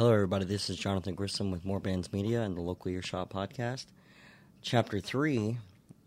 Hello, 0.00 0.14
everybody. 0.14 0.46
This 0.46 0.70
is 0.70 0.78
Johnathan 0.80 1.14
Grissom 1.14 1.50
with 1.50 1.66
More 1.66 1.78
Bands 1.78 2.10
Media 2.10 2.40
and 2.40 2.56
the 2.56 2.62
Local 2.62 2.90
Earshot 2.90 3.28
Podcast. 3.28 3.84
Chapter 4.62 4.98
3 4.98 5.58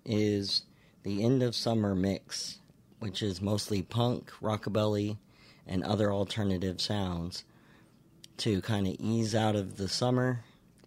is 0.04 0.64
the 1.04 1.24
End 1.24 1.44
of 1.44 1.54
Summer 1.54 1.94
Mix, 1.94 2.58
which 2.98 3.22
is 3.22 3.40
mostly 3.40 3.84
punk, 3.84 4.32
rockabilly, 4.42 5.18
and 5.68 5.84
other 5.84 6.12
alternative 6.12 6.82
sounds 6.82 7.44
to 8.38 8.62
kind 8.62 8.88
of 8.88 8.96
ease 8.98 9.36
out 9.36 9.56
of 9.56 9.78
the 9.78 9.88
summer 9.88 10.40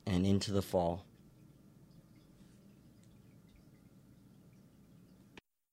and 0.05 0.27
into 0.27 0.51
the 0.51 0.61
fall. 0.61 1.05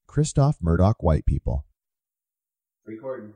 Christophe 0.06 0.58
Murdock 0.62 1.02
White 1.02 1.26
People. 1.26 1.66
Recording. 2.86 3.34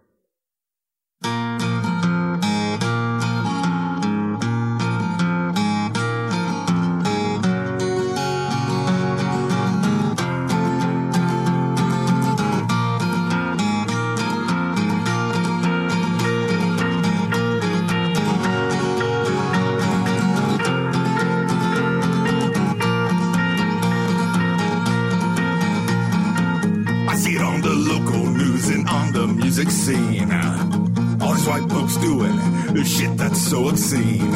Shit 32.87 33.17
that's 33.17 33.41
so 33.41 33.67
obscene. 33.67 34.31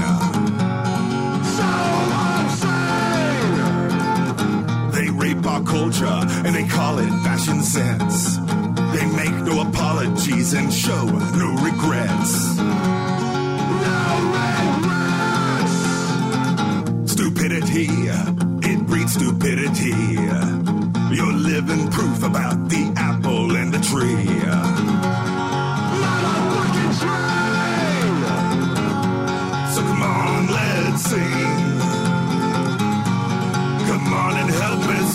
So 1.55 1.63
obscene! 2.43 2.91
They 4.91 5.09
rape 5.09 5.45
our 5.45 5.63
culture 5.63 6.05
and 6.45 6.53
they 6.53 6.67
call 6.67 6.99
it 6.99 7.09
fashion 7.23 7.61
sense. 7.61 8.37
They 8.93 9.05
make 9.15 9.45
no 9.45 9.61
apologies 9.61 10.53
and 10.53 10.73
show 10.73 11.05
no 11.05 11.55
regrets. 11.63 12.90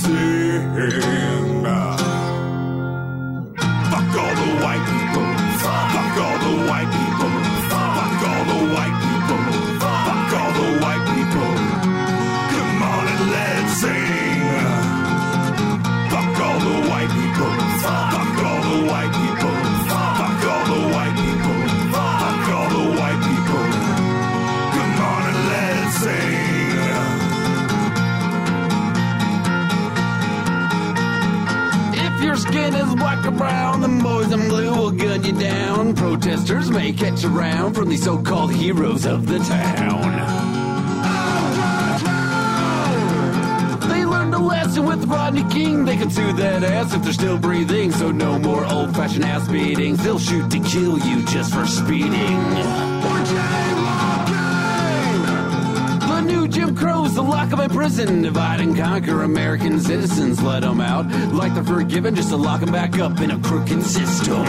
Help 0.07 1.96
the 38.07 38.13
so-called 38.13 38.53
heroes 38.53 39.05
of 39.05 39.27
the 39.27 39.39
town. 39.41 40.13
They 43.89 44.05
learned 44.05 44.33
a 44.33 44.39
lesson 44.39 44.87
with 44.87 45.05
Rodney 45.07 45.43
King. 45.51 45.85
They 45.85 45.97
can 45.97 46.11
sue 46.11 46.33
that 46.35 46.63
ass 46.63 46.95
if 46.95 47.03
they're 47.03 47.13
still 47.13 47.37
breathing. 47.37 47.91
So 47.91 48.13
no 48.13 48.39
more 48.39 48.65
old-fashioned 48.65 49.25
ass 49.25 49.49
beatings. 49.49 50.05
They'll 50.05 50.21
shoot 50.21 50.49
to 50.53 50.61
kill 50.61 50.99
you 51.01 51.25
just 51.25 51.53
for 51.53 51.67
speeding. 51.67 52.39
The 56.07 56.21
new 56.21 56.47
Jim 56.47 56.77
Crow's 56.77 57.15
the 57.15 57.23
lock 57.23 57.53
'em 57.53 57.61
in 57.61 57.71
prison. 57.71 58.23
Divide 58.23 58.61
and 58.61 58.77
conquer 58.77 59.25
American 59.25 59.81
citizens. 59.81 60.41
Let 60.41 60.63
'em 60.63 60.81
out 60.81 61.07
like 61.33 61.55
they're 61.55 61.65
forgiven 61.65 62.15
just 62.15 62.29
to 62.29 62.37
lock 62.37 62.63
'em 62.63 62.71
back 62.71 63.01
up 63.01 63.21
in 63.21 63.33
a 63.33 63.39
crooked 63.39 63.83
system. 63.83 64.47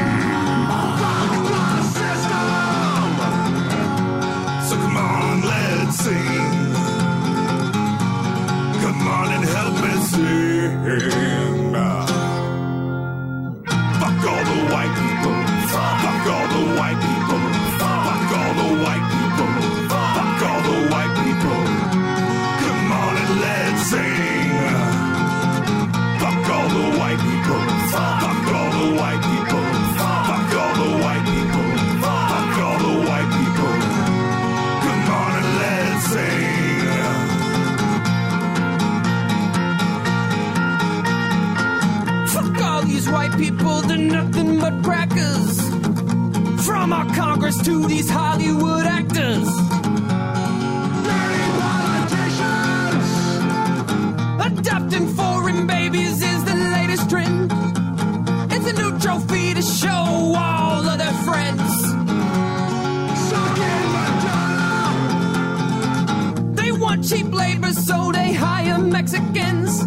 They 66.78 66.84
want 66.84 67.10
cheap 67.10 67.34
labor, 67.34 67.74
so 67.74 68.12
they 68.12 68.34
hire 68.34 68.78
Mexicans. 68.78 69.84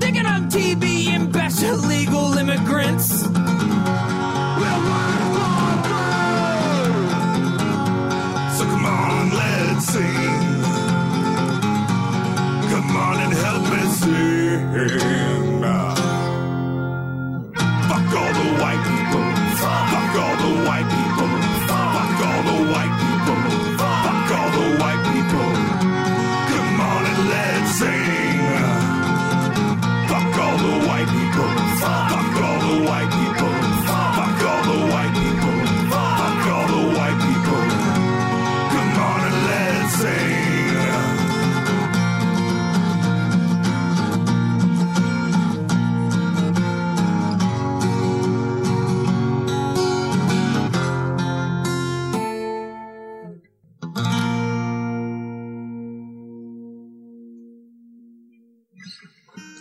Digging 0.00 0.26
on 0.26 0.50
TV 0.50 1.06
and 1.06 1.32
bash 1.32 1.62
illegal 1.62 2.36
immigrants. 2.36 3.22
We'll 3.22 3.32
work 4.90 5.22
more 5.36 5.70
So 8.56 8.64
come 8.64 8.86
on, 8.86 9.30
let's 9.36 9.86
sing. 9.86 10.62
Come 12.72 12.96
on 12.96 13.16
and 13.20 13.32
help 13.32 13.62
me 13.70 13.82
sing. 14.00 15.19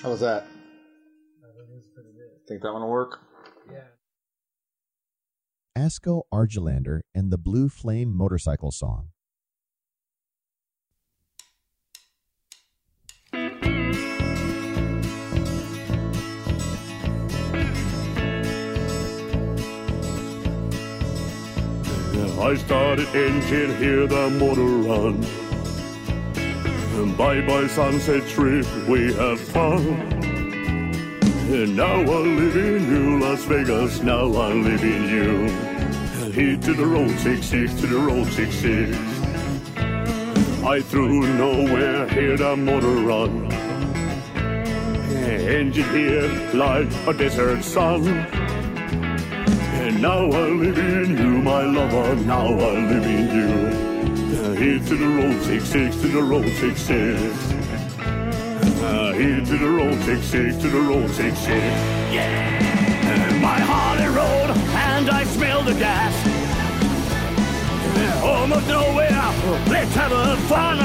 How 0.02 0.10
was 0.12 0.22
that? 0.22 0.48
Think 2.48 2.62
that 2.64 2.74
one 2.74 2.82
will 2.82 2.90
work? 2.90 3.20
Yeah. 3.72 3.84
Asko 5.78 6.24
Argillander 6.34 7.02
and 7.14 7.32
the 7.32 7.38
Blue 7.38 7.70
Flame 7.70 8.16
Motorcycle 8.16 8.72
Song. 8.72 9.10
I 22.42 22.56
started 22.56 23.08
engine, 23.10 23.76
hear 23.78 24.08
the 24.08 24.30
motor 24.30 24.64
run. 24.64 25.39
Bye 27.00 27.40
bye 27.42 27.68
sunset 27.68 28.28
trip, 28.28 28.66
we 28.86 29.14
have 29.14 29.40
fun. 29.40 29.80
And 31.50 31.78
now 31.78 32.02
I 32.02 32.04
live 32.04 32.58
in 32.58 32.92
you, 32.92 33.20
Las 33.20 33.46
Vegas, 33.46 34.02
now 34.02 34.26
I 34.34 34.52
live 34.52 34.84
in 34.84 35.04
you. 35.08 35.48
Hit 36.32 36.62
to 36.64 36.74
the 36.74 36.86
road, 36.86 37.18
66 37.20 37.74
to 37.82 37.88
the 37.88 37.98
road, 37.98 38.28
66. 38.28 38.98
I 40.66 40.82
threw 40.82 41.22
nowhere, 41.38 42.06
hear 42.10 42.36
the 42.36 42.58
motor 42.58 42.88
run. 42.88 43.50
Engine 45.24 45.90
here 45.92 46.52
like 46.54 46.92
a 47.08 47.14
desert 47.14 47.64
sun. 47.64 48.08
And 49.80 50.02
now 50.02 50.26
I 50.26 50.50
live 50.50 50.78
in 50.78 51.18
you, 51.18 51.42
my 51.42 51.64
lover, 51.64 52.16
now 52.26 52.48
I 52.48 52.74
live 52.92 53.06
in 53.06 53.36
you. 53.36 53.89
Hit 54.56 54.88
to 54.88 54.96
the 54.96 55.08
road, 55.08 55.42
66 55.44 55.96
to 56.02 56.08
the 56.08 56.24
road, 56.24 56.48
66. 56.58 57.60
Uh, 58.82 59.12
here 59.12 59.44
to 59.44 59.58
the 59.58 59.70
road, 59.70 60.02
six 60.04 60.26
six 60.26 60.56
to 60.56 60.70
the 60.70 60.80
road, 60.80 61.10
six 61.12 61.38
six. 61.40 61.52
Yeah, 62.12 63.40
my 63.42 63.60
Harley 63.60 64.08
road, 64.08 64.56
and 64.74 65.10
I 65.10 65.26
smell 65.26 65.64
the 65.64 65.74
gas. 65.74 66.16
Almost 68.24 68.68
nowhere, 68.68 69.10
let's 69.68 69.94
have 69.96 70.12
a 70.14 70.38
fun. 70.48 70.78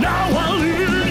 Now 0.00 0.28
I 0.28 0.56
live 0.58 1.03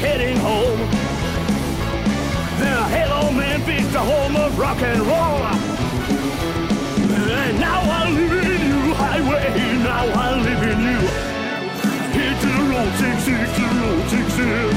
heading 0.00 0.36
home. 0.38 0.80
The 2.58 2.72
hello, 2.96 3.30
Memphis, 3.30 3.86
the 3.92 4.00
home 4.00 4.34
of 4.36 4.58
rock 4.58 4.80
and 4.80 5.00
roll. 5.00 5.44
And 7.12 7.60
now 7.60 7.80
I 7.84 8.10
live 8.10 8.32
in 8.32 8.60
you, 8.68 8.94
highway. 8.94 9.44
Now 9.84 10.06
I 10.08 10.40
live 10.40 10.62
in 10.72 10.80
you. 10.90 11.00
Here 12.16 12.36
to 12.40 12.48
the 12.56 12.64
road, 12.72 12.92
six 12.96 13.24
six 13.28 13.44
to 13.56 13.62
the 13.68 13.76
road, 13.84 14.04
six 14.08 14.26
six. 14.40 14.74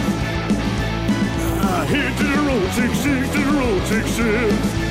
Ah, 1.63 1.85
here 1.87 2.13
to 2.19 2.23
the 2.23 2.39
road, 2.47 2.69
six 2.73 2.91
six 2.99 3.29
to 3.33 3.39
the 3.39 3.53
road, 3.59 3.81
six 3.87 4.05
six. 4.11 4.82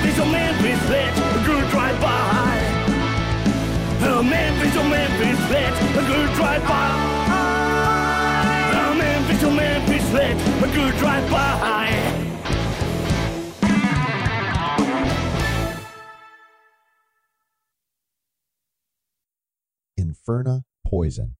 Memphis, 0.00 0.18
oh 0.18 0.32
Memphis, 0.32 0.88
let 0.88 1.12
a 1.12 1.44
good 1.44 1.70
drive 1.70 2.00
by. 2.00 2.08
Uh, 4.00 4.22
Memphis, 4.22 4.74
oh 4.76 4.88
Memphis, 4.88 5.50
let 5.50 5.74
a 5.92 6.06
good 6.06 6.34
drive 6.36 6.62
by. 6.62 6.90
Uh, 8.72 8.94
Memphis, 8.94 9.42
oh 9.44 9.50
Memphis, 9.50 10.12
let 10.14 10.36
a 10.64 10.74
good 10.74 10.96
drive 10.96 11.30
by. 11.30 11.90
Inferna 19.98 20.62
Poison. 20.86 21.36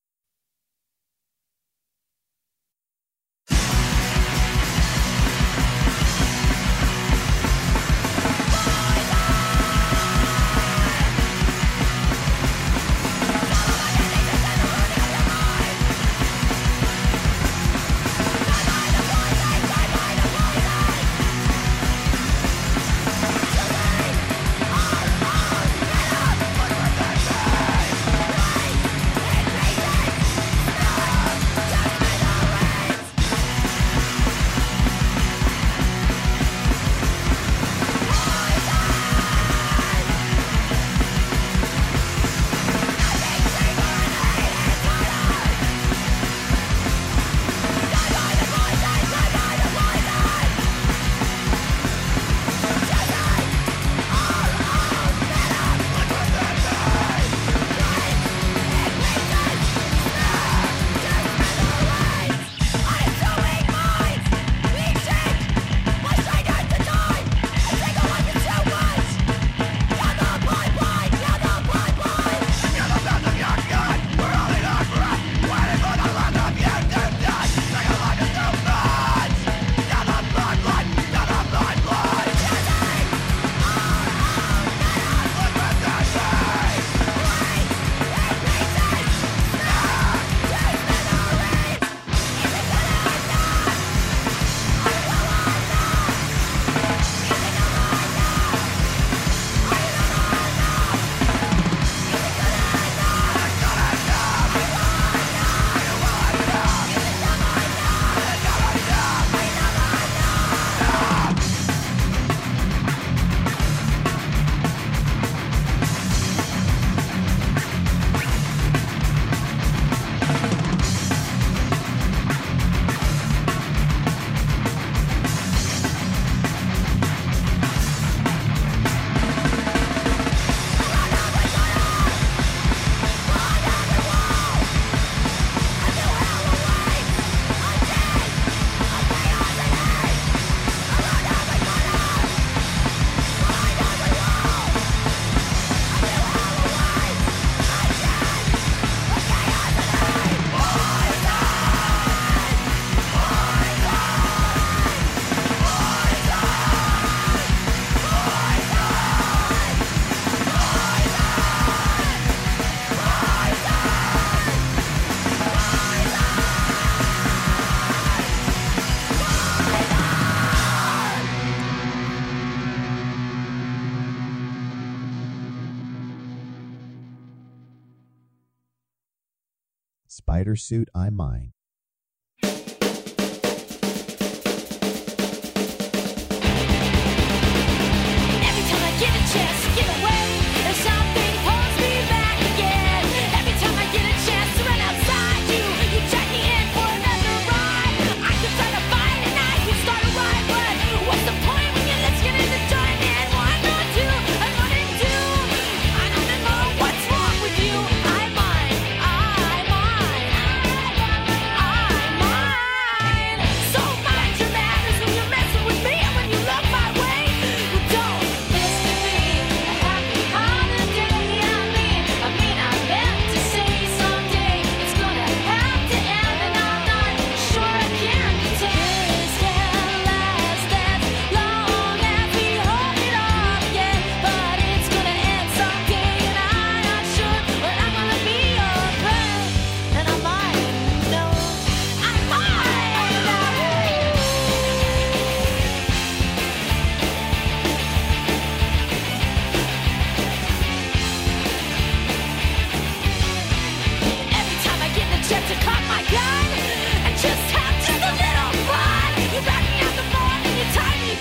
suit, 180.56 180.88
I'm 180.94 181.16
mine. 181.16 181.52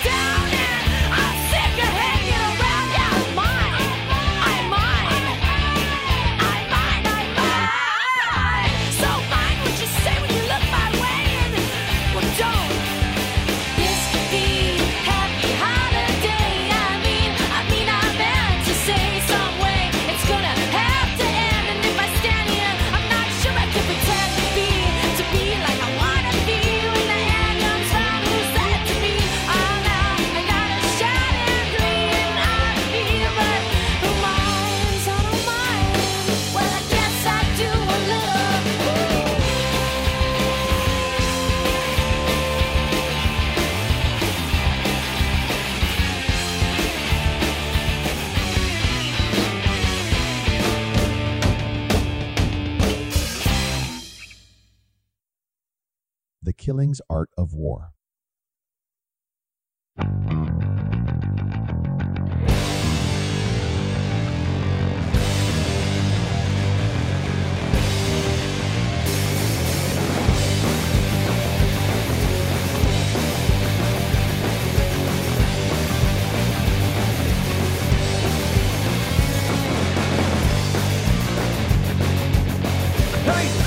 down. 0.04 0.49
Killing's 56.70 57.00
Art 57.10 57.30
of 57.36 57.52
War. 57.52 57.90
Hey! 83.24 83.59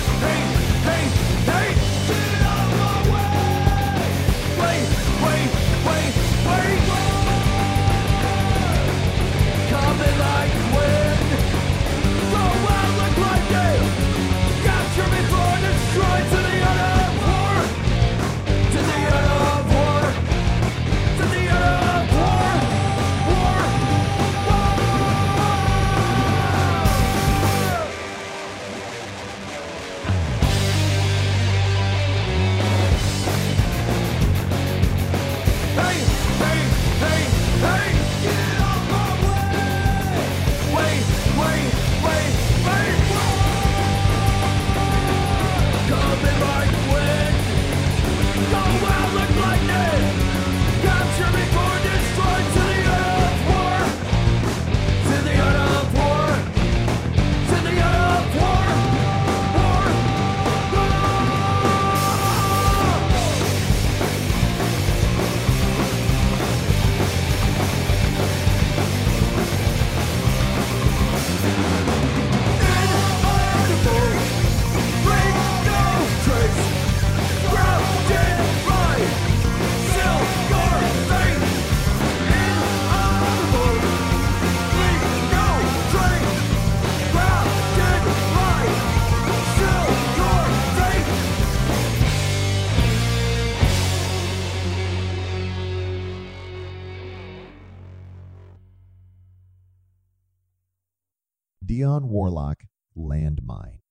John 101.93 102.09
Warlocke, 102.09 102.63
Landmine. 102.97 103.81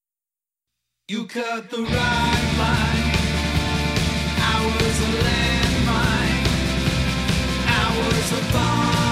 You 1.06 1.24
cut 1.28 1.70
the 1.70 1.76
right 1.76 2.54
line. 2.58 3.12
I 4.38 4.58
was 4.74 4.96
a 4.98 5.10
landmine. 5.22 6.46
I 7.64 7.98
was 7.98 8.32
a 8.32 8.52
bomb. 8.52 9.11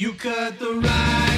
You 0.00 0.14
cut 0.14 0.58
the 0.58 0.80
ride. 0.80 1.29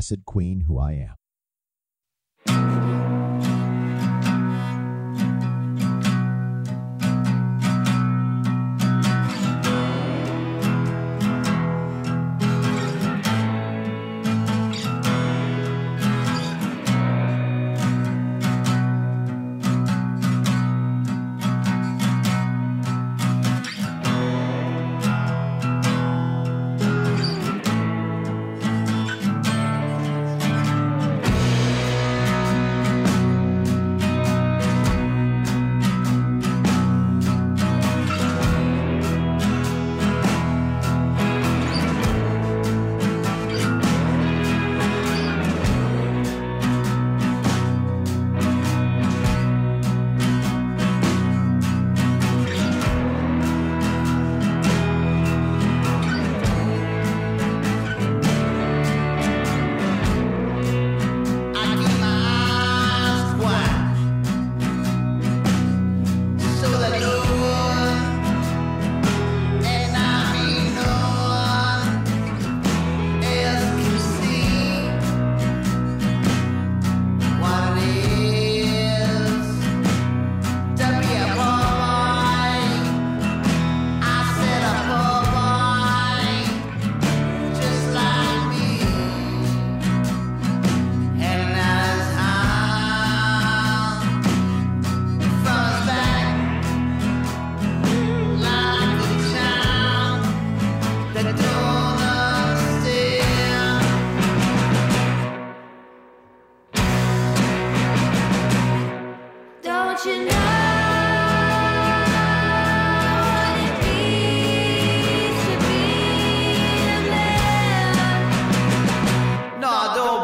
Acid 0.00 0.24
Queen 0.24 0.62
Who 0.66 0.78
I 0.78 0.92
Am. 0.92 1.19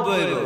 pueblo. 0.06 0.45